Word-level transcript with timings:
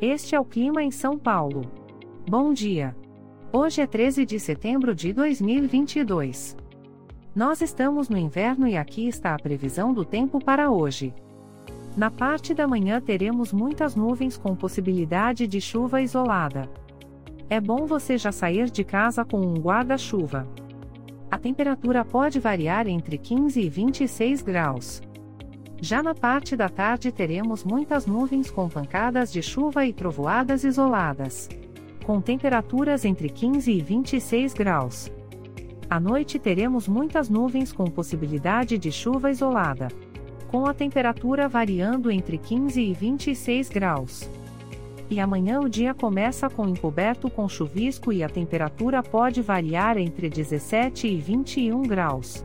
Este 0.00 0.34
é 0.34 0.40
o 0.40 0.44
clima 0.44 0.82
em 0.82 0.90
São 0.90 1.16
Paulo. 1.16 1.62
Bom 2.28 2.52
dia. 2.52 2.94
Hoje 3.50 3.80
é 3.80 3.86
13 3.86 4.26
de 4.26 4.38
setembro 4.38 4.94
de 4.94 5.10
2022. 5.10 6.54
Nós 7.34 7.62
estamos 7.62 8.10
no 8.10 8.18
inverno 8.18 8.68
e 8.68 8.76
aqui 8.76 9.08
está 9.08 9.34
a 9.34 9.38
previsão 9.38 9.94
do 9.94 10.04
tempo 10.04 10.38
para 10.38 10.70
hoje. 10.70 11.14
Na 11.96 12.10
parte 12.10 12.52
da 12.52 12.68
manhã 12.68 13.00
teremos 13.00 13.54
muitas 13.54 13.96
nuvens 13.96 14.36
com 14.36 14.54
possibilidade 14.54 15.46
de 15.46 15.62
chuva 15.62 16.02
isolada. 16.02 16.68
É 17.48 17.58
bom 17.58 17.86
você 17.86 18.18
já 18.18 18.30
sair 18.30 18.68
de 18.68 18.84
casa 18.84 19.24
com 19.24 19.40
um 19.40 19.54
guarda-chuva. 19.54 20.46
A 21.30 21.38
temperatura 21.38 22.04
pode 22.04 22.38
variar 22.38 22.86
entre 22.86 23.16
15 23.16 23.62
e 23.62 23.68
26 23.70 24.42
graus. 24.42 25.00
Já 25.80 26.02
na 26.02 26.14
parte 26.14 26.56
da 26.56 26.68
tarde 26.68 27.12
teremos 27.12 27.62
muitas 27.62 28.06
nuvens 28.06 28.50
com 28.50 28.68
pancadas 28.68 29.30
de 29.30 29.42
chuva 29.42 29.84
e 29.84 29.92
trovoadas 29.92 30.64
isoladas. 30.64 31.48
Com 32.04 32.20
temperaturas 32.20 33.04
entre 33.04 33.28
15 33.28 33.70
e 33.70 33.82
26 33.82 34.54
graus. 34.54 35.12
À 35.88 36.00
noite 36.00 36.38
teremos 36.38 36.88
muitas 36.88 37.28
nuvens 37.28 37.72
com 37.72 37.84
possibilidade 37.84 38.78
de 38.78 38.90
chuva 38.90 39.30
isolada. 39.30 39.88
Com 40.48 40.66
a 40.66 40.72
temperatura 40.72 41.48
variando 41.48 42.10
entre 42.10 42.38
15 42.38 42.80
e 42.80 42.94
26 42.94 43.68
graus. 43.68 44.30
E 45.10 45.20
amanhã 45.20 45.60
o 45.60 45.68
dia 45.68 45.94
começa 45.94 46.48
com 46.48 46.66
encoberto 46.66 47.30
com 47.30 47.48
chuvisco 47.48 48.12
e 48.12 48.24
a 48.24 48.28
temperatura 48.28 49.02
pode 49.02 49.42
variar 49.42 49.98
entre 49.98 50.28
17 50.28 51.06
e 51.06 51.16
21 51.18 51.82
graus. 51.82 52.44